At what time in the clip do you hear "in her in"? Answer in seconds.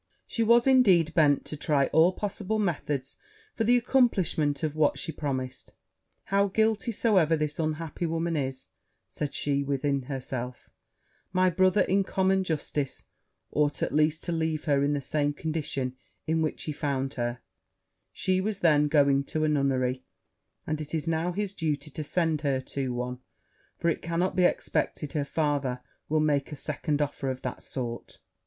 14.63-14.93